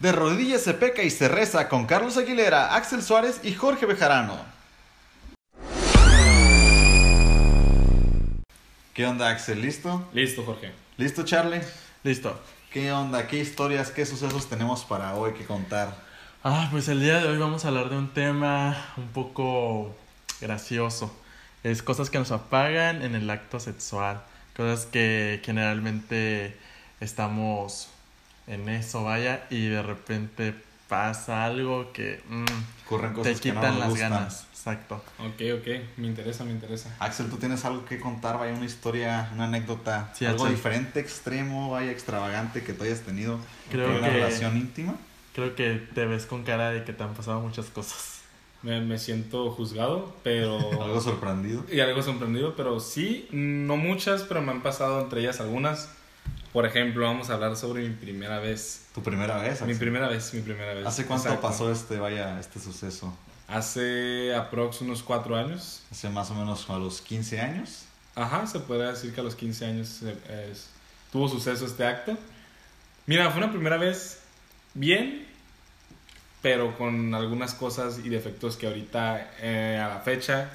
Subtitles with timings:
[0.00, 4.36] De rodillas se peca y se reza con Carlos Aguilera, Axel Suárez y Jorge Bejarano.
[8.94, 9.60] ¿Qué onda Axel?
[9.60, 10.08] ¿Listo?
[10.12, 10.72] Listo, Jorge.
[10.96, 11.60] ¿Listo Charlie?
[12.04, 12.40] Listo.
[12.72, 13.26] ¿Qué onda?
[13.26, 15.94] ¿Qué historias, qué sucesos tenemos para hoy que contar?
[16.44, 19.96] Ah, pues el día de hoy vamos a hablar de un tema un poco
[20.40, 21.12] gracioso.
[21.64, 24.22] Es cosas que nos apagan en el acto sexual.
[24.58, 26.54] Cosas que generalmente
[27.00, 27.88] estamos
[28.48, 30.52] en eso, vaya, y de repente
[30.88, 32.44] pasa algo que mm,
[32.86, 34.10] Ocurren te cosas que no quitan nos las gustan.
[34.10, 34.46] ganas.
[34.50, 34.96] Exacto.
[35.20, 35.68] Ok, ok.
[35.98, 36.92] Me interesa, me interesa.
[36.98, 38.36] Axel, ¿tú tienes algo que contar?
[38.36, 40.56] Vaya, una historia, una anécdota, Sí, algo Axel.
[40.56, 43.38] diferente, extremo, vaya, extravagante que tú hayas tenido
[43.70, 44.96] Creo en una que- relación íntima.
[45.36, 48.17] Creo que te ves con cara de que te han pasado muchas cosas.
[48.62, 50.58] Me, me siento juzgado, pero...
[50.82, 51.64] Algo sorprendido.
[51.70, 55.90] y algo sorprendido, pero sí, no muchas, pero me han pasado entre ellas algunas.
[56.52, 58.86] Por ejemplo, vamos a hablar sobre mi primera vez.
[58.94, 59.62] ¿Tu primera vez?
[59.62, 60.86] Mi primera vez, mi primera vez.
[60.86, 61.46] ¿Hace cuánto Exacto.
[61.46, 63.16] pasó este, vaya, este suceso?
[63.46, 65.82] Hace aprox unos cuatro años.
[65.90, 67.84] Hace más o menos a los 15 años.
[68.14, 70.68] Ajá, se puede decir que a los 15 años eh, es-
[71.12, 72.16] tuvo suceso este acto.
[73.06, 74.20] Mira, fue una primera vez
[74.74, 75.26] bien,
[76.42, 80.50] pero con algunas cosas y defectos que ahorita, eh, a la fecha,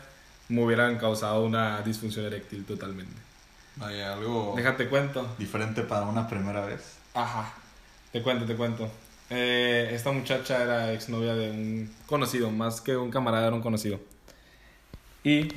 [0.50, 3.14] me hubieran causado una disfunción eréctil totalmente.
[3.76, 5.28] Vaya, algo Déjate cuento.
[5.38, 6.98] diferente para una primera vez.
[7.14, 7.54] Ajá,
[8.12, 8.90] te cuento, te cuento.
[9.30, 14.00] Eh, esta muchacha era exnovia de un conocido, más que un camarada, era un conocido.
[15.24, 15.48] Y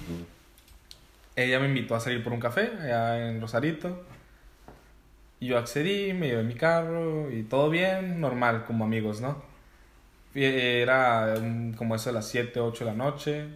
[1.34, 4.04] ella me invitó a salir por un café allá en Rosarito.
[5.40, 9.42] Y yo accedí, me llevé mi carro y todo bien, normal, como amigos, ¿no?
[10.36, 11.34] Y Era
[11.78, 13.46] como eso de las 7, 8 de la noche.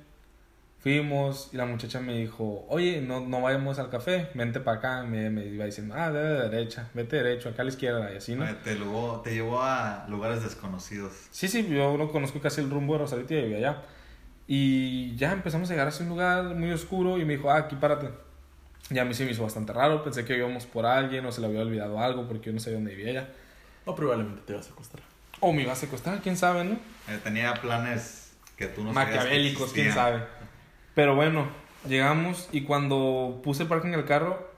[0.78, 5.02] Fuimos y la muchacha me dijo, oye, no, no vayamos al café, vente para acá.
[5.02, 8.16] Me, me iba diciendo, ah, de de derecha, vete derecho, acá a la izquierda y
[8.16, 8.46] así, ¿no?
[8.64, 11.12] Te, llevó, te llevó a lugares desconocidos.
[11.30, 13.82] Sí, sí, yo no conozco casi el rumbo de Rosarito y de allá.
[14.46, 17.76] Y ya empezamos a llegar a ese lugar muy oscuro y me dijo, ah, aquí
[17.76, 18.08] párate.
[18.88, 21.42] Y a mí se me hizo bastante raro, pensé que íbamos por alguien o se
[21.42, 23.28] le había olvidado algo porque yo no sabía dónde vivía ella.
[23.84, 25.09] O probablemente te vas a acostar.
[25.40, 26.72] O me iba a secuestrar, quién sabe, ¿no?
[27.08, 30.22] Eh, tenía planes que tú no Maquiavélicos, quién sabe.
[30.94, 31.48] Pero bueno,
[31.88, 34.50] llegamos y cuando puse parque en el carro,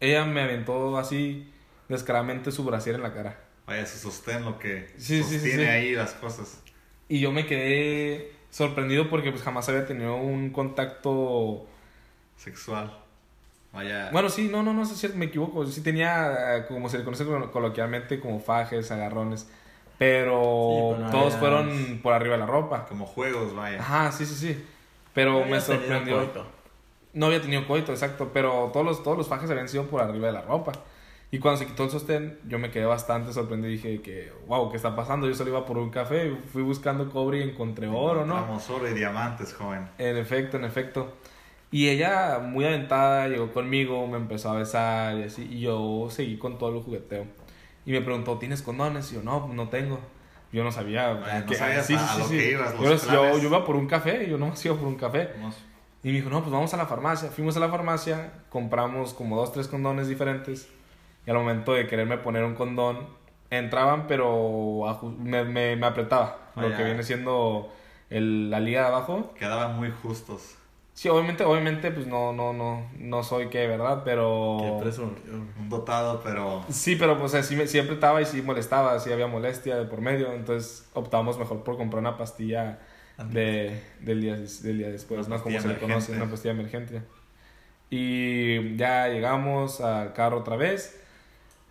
[0.00, 1.50] ella me aventó así
[1.88, 3.38] descaradamente su brasier en la cara.
[3.66, 5.68] Vaya, se sostén lo que Sí, sí, sí, sostiene sí.
[5.70, 6.60] ahí las cosas.
[7.08, 11.66] Y yo me quedé sorprendido porque pues jamás había tenido un contacto
[12.36, 12.92] Sexual.
[13.72, 14.10] Vaya.
[14.12, 15.66] Bueno, sí, no, no, no, es cierto, me equivoco.
[15.66, 19.48] Sí tenía, eh, como se le conoce colo- coloquialmente, como fajes, agarrones.
[19.98, 22.84] Pero Sí, pero no todos fueron por arriba de la ropa.
[22.86, 23.80] Como juegos, vaya.
[23.80, 24.64] Ajá, sí, sí, sí.
[25.14, 26.16] Pero me Habías tenido sorprendió.
[26.18, 26.46] coito.
[27.14, 28.30] No había tenido coito, exacto.
[28.32, 30.72] Pero todos los, todos los fajes habían sido por arriba de la ropa.
[31.30, 33.70] Y cuando se quitó el sostén, yo me quedé bastante sorprendido.
[33.72, 35.26] Dije que, wow, ¿qué está pasando?
[35.26, 38.34] Yo solo iba por un café, fui buscando cobre y encontré oro, ¿no?
[38.34, 39.88] Encontramos oro y diamantes, joven.
[39.98, 41.14] En efecto, en efecto.
[41.72, 45.48] Y ella, muy aventada, llegó conmigo, me empezó a besar y así.
[45.50, 47.24] Y yo seguí con todo el jugueteo.
[47.86, 49.10] Y me preguntó, ¿tienes condones?
[49.12, 49.98] Y yo, no, no tengo.
[50.52, 51.12] Yo no sabía.
[51.14, 53.86] Vaya, no que- sabías a lo que ibas, los Yo, yo, yo iba por un
[53.86, 55.30] café, yo no iba por un café.
[55.36, 55.56] Vamos.
[56.02, 57.30] Y me dijo, no, pues vamos a la farmacia.
[57.30, 60.68] Fuimos a la farmacia, compramos como dos, tres condones diferentes.
[61.26, 63.08] Y al momento de quererme poner un condón,
[63.50, 64.82] entraban, pero
[65.18, 66.38] me, me, me apretaba.
[66.54, 66.76] Lo Vaya.
[66.76, 67.72] que viene siendo
[68.10, 69.32] el, la liga de abajo.
[69.38, 70.56] Quedaban muy justos.
[70.96, 74.00] Sí, obviamente, obviamente, pues no, no, no, no soy que, ¿verdad?
[74.02, 74.56] Pero...
[74.80, 75.00] Qué.
[75.02, 76.64] Un dotado, pero.
[76.70, 80.00] Sí, pero pues sí, me- sí apretaba y sí molestaba, sí había molestia de por
[80.00, 82.78] medio, entonces optamos mejor por comprar una pastilla
[83.30, 85.42] de, del, día, del día después, Una ¿no?
[85.42, 87.02] Como se le conoce, una pastilla emergente.
[87.90, 90.98] Y ya llegamos al carro otra vez,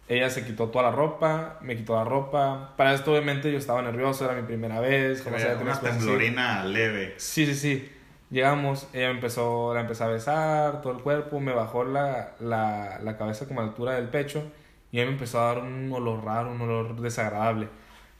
[0.08, 3.82] ella se quitó toda la ropa, me quitó la ropa, para esto obviamente yo estaba
[3.82, 5.82] nervioso, era mi primera vez, había tenido una así.
[5.84, 7.16] temblorina leve.
[7.18, 7.92] Sí, sí, sí.
[8.32, 13.00] Llegamos, ella me empezó, la empezó a besar todo el cuerpo, me bajó la, la,
[13.04, 14.44] la cabeza como a la altura del pecho
[14.92, 17.68] y ella me empezó a dar un olor raro, un olor desagradable.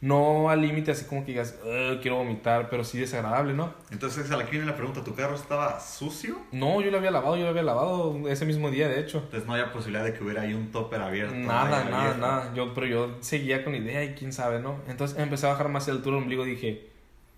[0.02, 3.74] No al límite así como que digas, "Ugh, quiero vomitar, pero sí desagradable, ¿no?
[3.92, 6.36] Entonces, a la que viene la pregunta: ¿tu carro estaba sucio?
[6.52, 9.20] No, yo lo había lavado, yo lo había lavado ese mismo día, de hecho.
[9.20, 11.34] Entonces, no había posibilidad de que hubiera ahí un topper abierto.
[11.34, 12.18] Nada, nada, viejo.
[12.20, 12.54] nada.
[12.54, 14.76] Yo, pero yo seguía con la idea y quién sabe, ¿no?
[14.88, 16.90] Entonces empecé a bajar más la altura del ombligo y dije,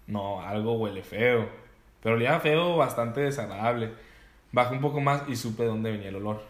[0.07, 1.47] no, algo huele feo.
[2.01, 3.91] Pero olía feo, bastante desagradable.
[4.51, 6.43] Bajé un poco más y supe de dónde venía el olor.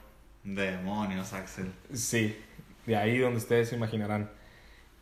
[0.44, 1.72] Demonios, Axel.
[1.94, 2.38] Sí,
[2.86, 4.30] de ahí donde ustedes se imaginarán.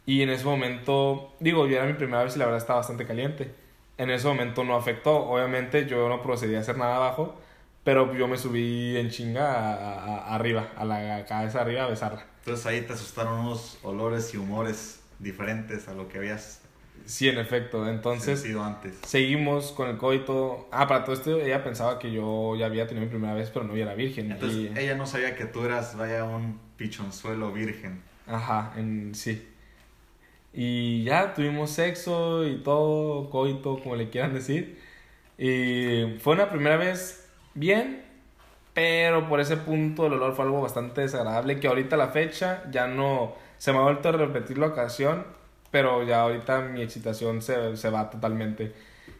[0.06, 3.06] Y en ese momento, digo, yo era mi primera vez y la verdad estaba bastante
[3.06, 3.52] caliente.
[3.98, 5.16] En ese momento no afectó.
[5.30, 7.40] Obviamente yo no procedí a hacer nada abajo,
[7.84, 10.00] Pero yo me subí en chinga a- a-
[10.32, 12.26] a- arriba, a la cabeza arriba a besarla.
[12.40, 16.62] Entonces ahí te asustaron unos olores y humores diferentes a lo que habías
[17.06, 17.88] Sí, en efecto.
[17.88, 18.98] Entonces, sentido antes.
[19.06, 20.68] seguimos con el coito.
[20.72, 23.66] Ah, para todo esto, ella pensaba que yo ya había tenido mi primera vez, pero
[23.66, 24.31] no, era virgen.
[24.31, 28.02] Entonces Y- ella no sabía que tú eras, vaya, un pichonzuelo virgen.
[28.28, 29.48] Ajá, en, sí.
[30.54, 34.80] Y ya tuvimos sexo y todo, coito, como le quieran decir.
[35.38, 38.04] Y fue una primera vez bien,
[38.74, 42.63] pero por ese punto el olor fue algo bastante desagradable que ahorita a la fecha
[42.72, 45.25] ya no se me ha vuelto a repetir la ocasión,
[45.72, 48.74] pero ya ahorita mi excitación se, se va totalmente.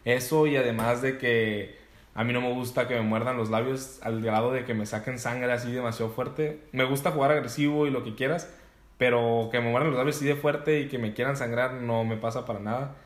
[0.04, 1.76] Eso y además de que
[2.14, 4.86] a mí no me gusta que me muerdan los labios al grado de que me
[4.86, 6.62] saquen sangre así demasiado fuerte.
[6.72, 8.50] Me gusta jugar agresivo y lo que quieras,
[8.98, 12.04] pero que me muerdan los labios así de fuerte y que me quieran sangrar no
[12.04, 12.96] me pasa para nada.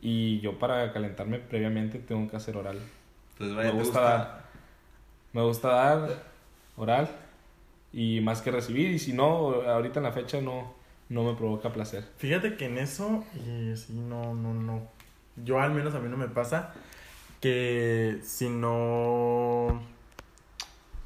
[0.00, 2.80] Y yo para calentarme previamente tengo que hacer oral.
[3.32, 4.44] Entonces, vaya, Me te gusta, dar,
[5.32, 6.22] me gusta dar
[6.76, 7.10] oral
[7.92, 8.90] y más que recibir.
[8.92, 10.75] Y si no, ahorita en la fecha no,
[11.08, 12.08] no me provoca placer.
[12.18, 14.82] Fíjate que en eso, y sí, no, no, no.
[15.36, 16.72] Yo al menos a mí no me pasa
[17.40, 19.80] que si no.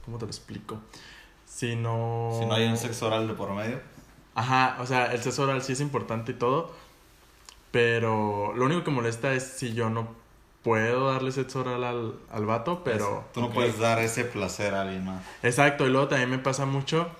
[0.05, 0.81] ¿Cómo te lo explico?
[1.45, 2.37] Si no.
[2.39, 3.81] Si no hay un sexo oral de por medio.
[4.35, 6.73] Ajá, o sea, el sexo oral sí es importante y todo.
[7.71, 10.09] Pero lo único que molesta es si yo no
[10.63, 13.25] puedo darle sexo oral al, al vato, pero.
[13.35, 15.23] Tú no puedes dar ese placer a alguien más.
[15.43, 17.11] Exacto, y luego también me pasa mucho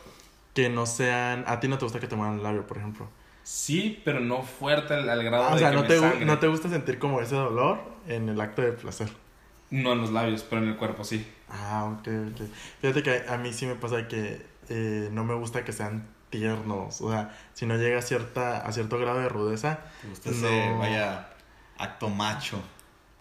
[0.55, 1.45] que no sean.
[1.47, 3.09] A ti no te gusta que te muevan el labio, por ejemplo.
[3.43, 5.99] Sí, pero no fuerte al, al grado Ah, o de sea, que no me te,
[5.99, 6.27] sangre.
[6.27, 9.11] no te gusta sentir como ese dolor en el acto de placer.
[9.71, 11.27] No en los labios, pero en el cuerpo sí.
[11.49, 12.41] Ah, ok, ok.
[12.81, 17.01] Fíjate que a mí sí me pasa que eh, no me gusta que sean tiernos.
[17.01, 19.81] O sea, si no llega a, cierta, a cierto grado de rudeza.
[20.03, 20.79] Te gusta ese, No.
[20.79, 21.31] vaya,
[21.79, 22.61] acto macho.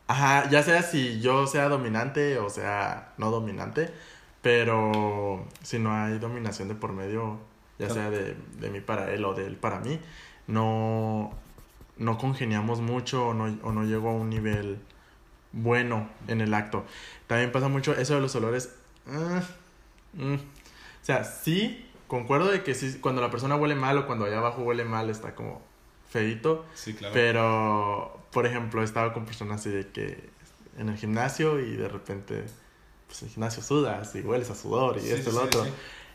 [0.08, 3.94] Ajá, ya sea si yo sea dominante o sea no dominante.
[4.42, 7.40] Pero si no hay dominación de por medio,
[7.78, 10.00] ya sea de, de mí para él o de él para mí,
[10.48, 11.32] no,
[11.98, 14.80] no congeniamos mucho o no, o no llego a un nivel
[15.52, 16.86] bueno en el acto.
[17.28, 18.74] También pasa mucho eso de los olores.
[19.08, 19.44] ah,
[20.14, 20.36] mm.
[20.36, 24.40] O sea, sí, concuerdo de que sí, cuando la persona huele mal o cuando allá
[24.40, 25.62] abajo huele mal está como
[26.10, 26.66] feito.
[26.74, 27.14] Sí, claro.
[27.14, 30.30] Pero, por ejemplo, he estado con personas así de que
[30.78, 32.46] en el gimnasio y de repente,
[33.10, 35.66] pues el gimnasio sudas y hueles a sudor y Sí, esto y sí, lo otro.
[35.66, 35.72] sí.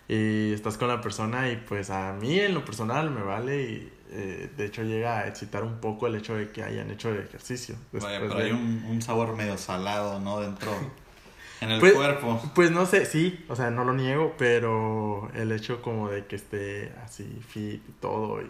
[0.06, 3.93] Y estás con la persona y pues a mí en lo personal me vale y
[4.11, 7.19] eh, de hecho llega a excitar un poco el hecho de que hayan hecho el
[7.20, 7.75] ejercicio.
[7.93, 10.41] Vaya, pero de- hay un, un sabor medio salado, ¿no?
[10.41, 10.70] Dentro,
[11.62, 12.41] en el Pues- cuerpo.
[12.55, 16.37] Pues no sé, sí, o sea, no lo niego, pero el hecho como de que
[16.37, 18.46] esté así fit y todo y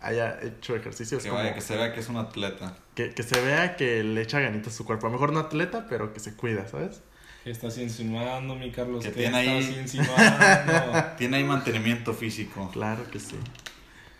[0.00, 2.76] haya hecho ejercicio Que como vaya, que se vea que es un atleta.
[2.94, 5.06] que, que se vea que le echa ganitas a su cuerpo.
[5.06, 7.02] A lo mejor no atleta, pero que se cuida, ¿sabes?
[7.44, 9.02] ¿Qué estás insinuando, mi Carlos?
[9.04, 11.04] Que ¿Qué tiene ahí- estás insinuando?
[11.18, 12.70] Tiene ahí mantenimiento físico.
[12.72, 13.36] Claro que sí.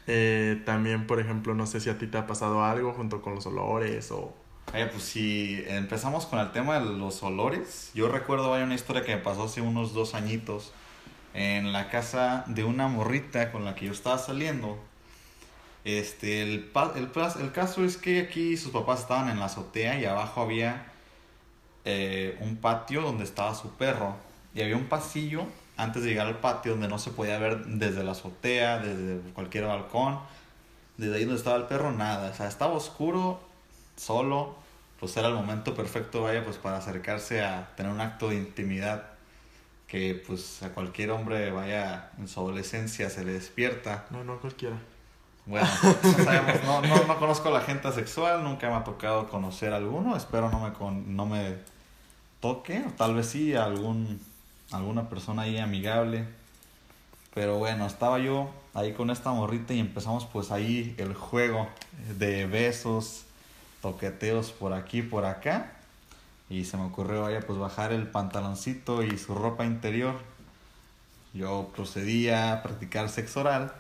[0.09, 3.35] Eh, también, por ejemplo, no sé si a ti te ha pasado algo junto con
[3.37, 4.35] los olores o...
[4.73, 9.05] Vaya, pues si empezamos con el tema de los olores, yo recuerdo, vaya, una historia
[9.05, 10.73] que me pasó hace unos dos añitos
[11.35, 14.79] en la casa de una morrita con la que yo estaba saliendo.
[15.85, 17.11] Este, el, pa- el,
[17.41, 20.92] el caso es que aquí sus papás estaban en la azotea y abajo había
[21.85, 24.17] eh, un patio donde estaba su perro.
[24.55, 25.45] Y había un pasillo
[25.77, 29.67] antes de llegar al patio donde no se podía ver desde la azotea, desde cualquier
[29.67, 30.19] balcón.
[30.97, 32.31] Desde ahí donde estaba el perro, nada.
[32.31, 33.41] O sea, estaba oscuro,
[33.97, 34.57] solo.
[35.01, 39.13] Pues era el momento perfecto, vaya, pues para acercarse a tener un acto de intimidad
[39.89, 44.07] que pues a cualquier hombre, vaya, en su adolescencia se le despierta.
[44.11, 44.77] No, no cualquiera.
[45.45, 45.67] Bueno,
[46.03, 49.73] no sabemos, no, no, no conozco a la gente asexual, nunca me ha tocado conocer
[49.73, 51.57] a alguno, espero no me, con, no me
[52.41, 54.21] toque, o tal vez sí a algún,
[54.71, 56.27] alguna persona ahí amigable.
[57.35, 61.69] Pero bueno, estaba yo ahí con esta morrita y empezamos pues ahí el juego
[62.19, 63.25] de besos,
[63.81, 65.73] toqueteos por aquí, por acá.
[66.51, 70.15] Y se me ocurrió vaya pues bajar el pantaloncito y su ropa interior.
[71.33, 73.73] Yo procedí a practicar sexo oral.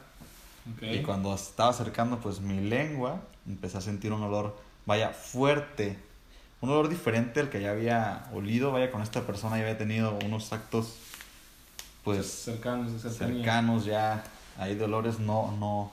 [0.76, 0.82] Ok.
[0.82, 5.98] Y cuando estaba acercando pues mi lengua, empecé a sentir un olor, vaya, fuerte.
[6.60, 10.16] Un olor diferente al que ya había olido, vaya, con esta persona ya había tenido
[10.24, 10.94] unos actos
[12.04, 14.24] pues cercanos, cercanos ya,
[14.58, 15.92] ahí de olores no, no,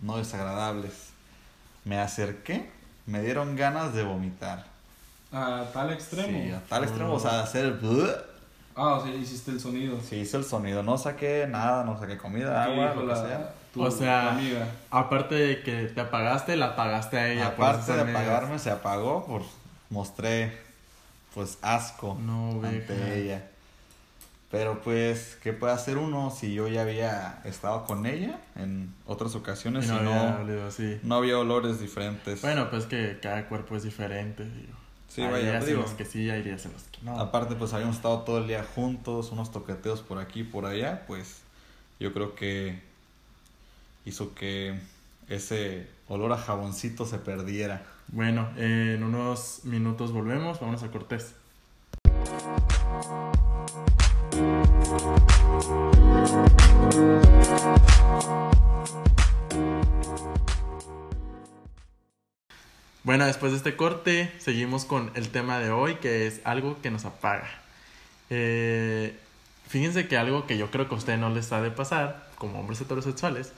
[0.00, 0.92] no desagradables.
[1.84, 2.70] Me acerqué,
[3.06, 4.66] me dieron ganas de vomitar.
[5.32, 6.38] A tal extremo.
[6.42, 7.78] Sí, a tal extremo, o sea, hacer.
[8.74, 9.98] Ah, o sea, hiciste el sonido.
[10.00, 13.16] Sí, hice el sonido, no saqué nada, no saqué comida, ¿Qué agua, lo que la-
[13.16, 13.54] sea.
[13.72, 14.68] Tu O sea, amiga?
[14.90, 17.46] Aparte de que te apagaste, la apagaste a ella.
[17.46, 18.20] Aparte de amigos.
[18.20, 19.42] apagarme, se apagó, por
[19.90, 20.58] mostré
[21.34, 23.50] pues asco No, ante ella.
[24.50, 29.34] Pero pues, ¿qué puede hacer uno si yo ya había estado con ella en otras
[29.34, 31.00] ocasiones Y y no no, había no, olido así.
[31.14, 32.40] había olores diferentes?
[32.40, 34.76] Bueno, pues que cada cuerpo es diferente, digo.
[35.08, 35.78] Sí, hay vaya, días digo.
[35.78, 37.18] en los que sí, hay días en los que no.
[37.18, 41.04] Aparte, pues habíamos estado todo el día juntos, unos toqueteos por aquí y por allá,
[41.06, 41.42] pues
[42.00, 42.82] yo creo que
[44.04, 44.78] hizo que
[45.28, 47.86] ese olor a jaboncito se perdiera.
[48.08, 51.34] Bueno, en unos minutos volvemos, vámonos a Cortés.
[63.08, 66.90] Bueno, después de este corte, seguimos con el tema de hoy, que es algo que
[66.90, 67.48] nos apaga.
[68.28, 69.18] Eh,
[69.66, 72.60] fíjense que algo que yo creo que a ustedes no les ha de pasar, como
[72.60, 73.54] hombres heterosexuales,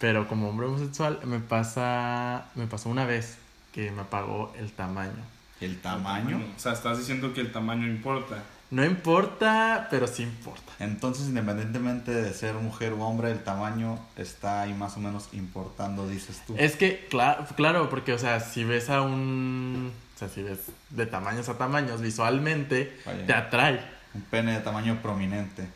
[0.00, 3.36] pero como hombre homosexual, me pasa, me pasó una vez
[3.72, 5.12] que me apagó el tamaño.
[5.60, 6.40] El tamaño.
[6.56, 8.42] O sea, estás diciendo que el tamaño importa.
[8.70, 10.72] No importa, pero sí importa.
[10.78, 16.08] Entonces, independientemente de ser mujer o hombre, el tamaño está ahí más o menos importando,
[16.08, 16.54] dices tú.
[16.56, 19.92] Es que, claro, claro, porque, o sea, si ves a un.
[20.16, 23.26] O sea, si ves de tamaños a tamaños visualmente, Vaya.
[23.26, 23.80] te atrae.
[24.14, 25.68] Un pene de tamaño prominente.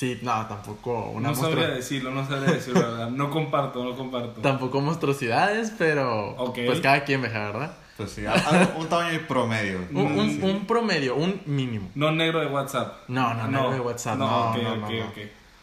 [0.00, 3.10] Sí, no, tampoco una no monstru- sabría decirlo, no sabría decirlo, la ¿verdad?
[3.10, 4.40] No comparto, no comparto.
[4.40, 6.30] Tampoco monstruosidades, pero.
[6.38, 6.58] Ok.
[6.64, 7.76] Pues cada quien veja, ¿verdad?
[7.98, 9.78] Pues sí, algo- un tamaño promedio.
[9.92, 10.40] Un, un- Sí.
[10.42, 11.90] un promedio, un mínimo.
[11.94, 12.94] No negro de WhatsApp.
[13.08, 14.16] No, no, no, de WhatsApp.
[14.18, 14.86] No, no, ok, no, no.
[14.86, 15.18] ok.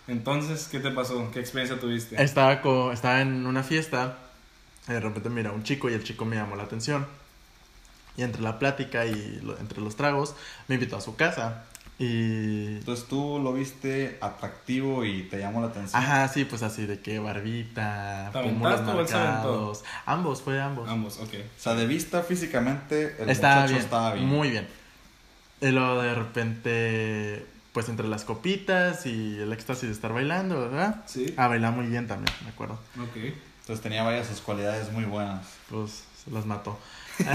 [0.08, 1.32] Entonces, ¿qué te pasó?
[1.32, 2.22] ¿Qué experiencia tuviste?
[2.22, 4.17] Estaba, co- estaba en una fiesta,
[4.88, 7.08] y de repente mira un chico y el chico me llamó la atención.
[8.15, 10.36] Y entre la plática y lo- entre los tragos,
[10.67, 11.63] me invitó a su casa.
[12.00, 12.77] Y.
[12.77, 16.00] Entonces tú lo viste atractivo y te llamó la atención.
[16.01, 19.84] Ajá, sí, pues así de que barbita, ¿Te pómulos marcados.
[20.06, 20.88] Ambos, fue ambos.
[20.88, 21.34] Ambos, ok.
[21.34, 24.27] O sea, de vista físicamente el estaba, muchacho bien, estaba bien.
[24.27, 24.68] muy bien.
[25.60, 31.04] Y luego de repente, pues entre las copitas y el éxtasis de estar bailando, ¿verdad?
[31.08, 31.34] Sí.
[31.36, 32.75] Ah, bailaba muy bien también, me acuerdo.
[33.01, 33.16] Ok.
[33.62, 35.46] Entonces tenía varias sus cualidades muy buenas.
[35.70, 36.77] pues se las mató.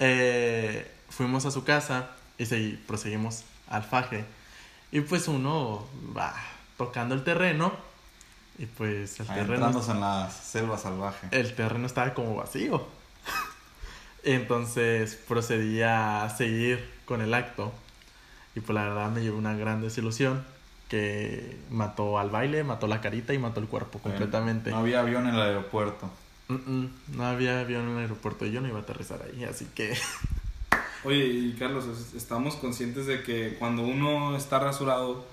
[0.00, 4.24] Eh, fuimos a su casa y segui- proseguimos al faje.
[4.90, 6.34] Y pues uno va
[6.76, 7.72] tocando el terreno
[8.58, 11.28] y pues el terreno, Adentrándose en la selva salvaje.
[11.30, 12.86] el terreno estaba como vacío.
[14.24, 17.72] Entonces procedí a seguir con el acto
[18.54, 20.44] y pues la verdad me llevó una gran desilusión
[20.88, 24.70] que mató al baile, mató la carita y mató el cuerpo completamente.
[24.70, 26.10] No había avión en el aeropuerto.
[26.48, 29.44] Mm, mm, no había avión en el aeropuerto y yo no iba a aterrizar ahí,
[29.44, 29.96] así que...
[31.04, 35.24] Oye, y Carlos, es- estamos conscientes de que cuando uno está rasurado,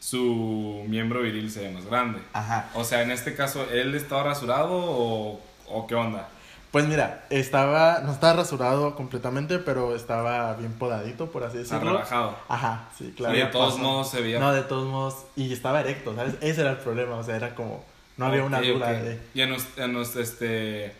[0.00, 2.20] su miembro viril se ve más grande.
[2.32, 2.68] Ajá.
[2.74, 6.28] O sea, en este caso, ¿él estaba rasurado o, o qué onda?
[6.70, 11.92] Pues mira, estaba, no estaba rasurado completamente, pero estaba bien podadito, por así decirlo.
[11.92, 12.36] relajado.
[12.48, 13.34] Ajá, sí, claro.
[13.36, 14.40] y de todos modos se veía...
[14.40, 16.34] No, de todos modos, y estaba erecto, ¿sabes?
[16.40, 17.84] Ese era el problema, o sea, era como,
[18.16, 18.96] no había una duda ok.
[18.96, 19.20] de...
[19.34, 20.92] Y a, nos- a nos- este,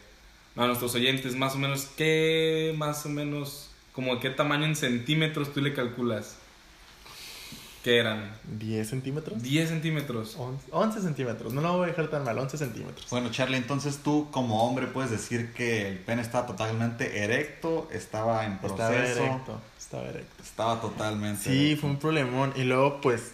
[0.56, 5.52] a nuestros oyentes, más o menos, ¿qué más o menos, como qué tamaño en centímetros
[5.52, 6.36] tú le calculas?
[7.82, 8.34] ¿Qué eran?
[8.58, 9.42] 10 centímetros.
[9.42, 10.36] 10 centímetros.
[10.38, 13.10] 11, 11 centímetros, no lo voy a dejar tan mal, 11 centímetros.
[13.10, 18.46] Bueno, Charlie, entonces tú como hombre puedes decir que el pene estaba totalmente erecto, estaba
[18.46, 18.82] en proceso.
[18.82, 18.96] Estaba
[19.28, 20.42] erecto, estaba erecto.
[20.42, 21.80] Estaba totalmente Sí, erecto.
[21.82, 22.54] fue un problemón.
[22.56, 23.32] Y luego, pues,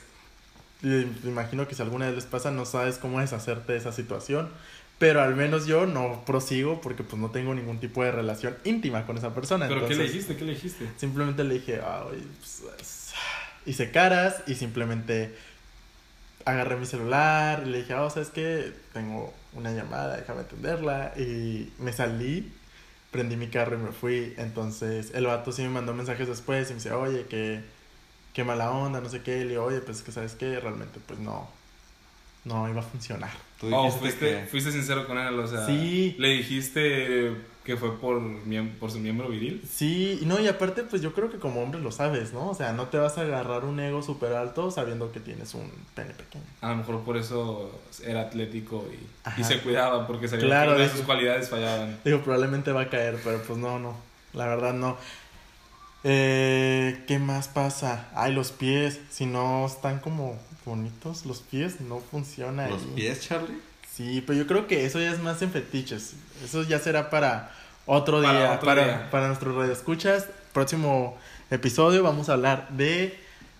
[0.82, 3.92] eh, me imagino que si alguna vez les pasa, no sabes cómo deshacerte de esa
[3.92, 4.50] situación.
[5.00, 9.06] Pero al menos yo no prosigo porque pues no tengo ningún tipo de relación íntima
[9.06, 9.66] con esa persona.
[9.66, 10.36] ¿Pero qué le entonces, dijiste?
[10.36, 10.86] ¿Qué le dijiste?
[10.98, 13.12] Simplemente le dije, ay, pues, es-
[13.64, 15.34] hice caras y simplemente
[16.44, 18.74] agarré mi celular y le dije, oh, ¿sabes qué?
[18.92, 21.14] Tengo una llamada, déjame atenderla.
[21.16, 22.52] Y me salí,
[23.10, 24.34] prendí mi carro y me fui.
[24.36, 27.62] Entonces el vato sí me mandó mensajes después y me dice, oye, que
[28.34, 29.38] qué mala onda, no sé qué.
[29.38, 31.48] Y le digo, oye, pues es que sabes que realmente pues no,
[32.44, 33.30] no iba a funcionar.
[33.60, 36.14] Tú Oh, fuiste, que- fuiste sincero con él, o sea, Sí.
[36.18, 37.32] le dijiste
[37.64, 38.20] que fue por,
[38.80, 39.62] por su miembro viril.
[39.70, 42.48] Sí, y no, y aparte, pues yo creo que como hombre lo sabes, ¿no?
[42.48, 45.70] O sea, no te vas a agarrar un ego súper alto sabiendo que tienes un
[45.94, 46.44] pene pequeño.
[46.62, 47.70] A lo mejor por eso
[48.04, 51.98] era atlético y, y se cuidaba porque sabía Claro, que de sus cualidades fallaban.
[52.02, 53.94] Digo, probablemente va a caer, pero pues no, no.
[54.32, 54.96] La verdad no.
[56.02, 58.08] Eh, ¿Qué más pasa?
[58.14, 59.00] Ay, los pies.
[59.10, 60.38] Si no están como
[60.70, 62.68] bonitos los pies, no funciona.
[62.68, 62.92] los ahí.
[62.96, 63.58] pies, Charlie.
[63.92, 66.14] Sí, pero yo creo que eso ya es más en fetiches.
[66.44, 67.52] Eso ya será para
[67.86, 68.52] otro Para día.
[68.52, 69.10] otro para, día.
[69.10, 70.26] para nuestros radioescuchas.
[70.52, 71.18] Próximo
[71.50, 73.18] episodio vamos a hablar de.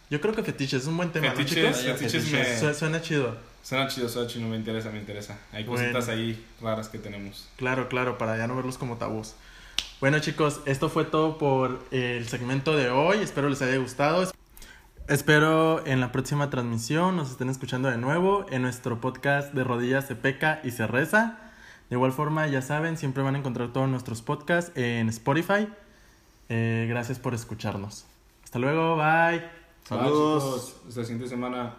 [0.08, 1.98] Yo creo que fetiches es un buen tema, ¿no, Fetiches, chicos?
[1.98, 3.36] fetiches me- Su- Suena chido.
[3.62, 5.38] Suena chido, suena chido, me interesa, me interesa.
[5.52, 5.82] Hay Bueno.
[5.92, 7.46] cositas ahí raras que tenemos.
[7.56, 9.34] Claro, claro, para ya no verlos como tabús.
[10.00, 13.18] Bueno chicos, esto fue todo por el segmento de hoy.
[13.18, 14.30] Espero les haya gustado.
[15.10, 20.06] Espero en la próxima transmisión nos estén escuchando de nuevo en nuestro podcast de rodillas
[20.06, 21.36] se peca y se reza.
[21.88, 25.66] De igual forma, ya saben, siempre van a encontrar todos nuestros podcasts en Spotify.
[26.48, 28.06] Eh, gracias por escucharnos.
[28.44, 29.42] Hasta luego, bye.
[29.82, 30.76] Saludos.
[30.86, 31.74] Hasta la siguiente semana.